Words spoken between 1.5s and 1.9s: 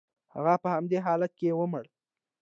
ومړ.